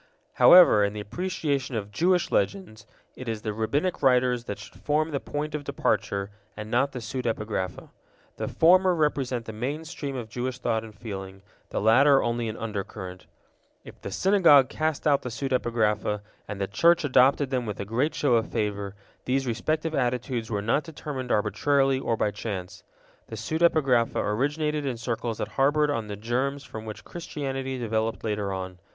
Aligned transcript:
However, 0.33 0.83
in 0.83 0.93
the 0.93 0.99
appreciation 0.99 1.75
of 1.75 1.91
Jewish 1.91 2.31
Legends, 2.31 2.87
it 3.15 3.29
is 3.29 3.43
the 3.43 3.53
Rabbinic 3.53 4.01
writers 4.01 4.45
that 4.45 4.57
should 4.57 4.79
form 4.81 5.11
the 5.11 5.19
point 5.19 5.53
of 5.53 5.63
departure, 5.63 6.31
and 6.57 6.71
not 6.71 6.91
the 6.91 6.97
pseudepigrapha. 7.01 7.91
The 8.37 8.47
former 8.47 8.95
represent 8.95 9.45
the 9.45 9.53
main 9.53 9.85
stream 9.85 10.15
of 10.15 10.27
Jewish 10.27 10.57
thought 10.57 10.83
and 10.83 10.95
feeling, 10.97 11.43
the 11.69 11.79
latter 11.79 12.23
only 12.23 12.49
an 12.49 12.57
undercurrent. 12.57 13.27
If 13.83 14.01
the 14.01 14.09
Synagogue 14.09 14.69
cast 14.69 15.05
out 15.05 15.21
the 15.21 15.29
pseudepigrapha, 15.29 16.21
and 16.47 16.59
the 16.59 16.65
Church 16.65 17.03
adopted 17.03 17.51
them 17.51 17.67
with 17.67 17.79
a 17.79 17.85
great 17.85 18.15
show 18.15 18.33
of 18.37 18.49
favor, 18.49 18.95
these 19.25 19.45
respective 19.45 19.93
attitudes 19.93 20.49
were 20.49 20.63
not 20.63 20.81
determined 20.83 21.31
arbitrarily 21.31 21.99
or 21.99 22.17
by 22.17 22.31
chance. 22.31 22.83
The 23.27 23.35
pseudepigrapha 23.35 24.15
originated 24.17 24.83
in 24.83 24.97
circles 24.97 25.37
that 25.37 25.47
harbored 25.49 25.91
the 26.07 26.15
germs 26.15 26.63
from 26.63 26.85
which 26.85 27.03
Christianity 27.03 27.77
developed 27.77 28.23
later 28.23 28.51
on. 28.51 28.79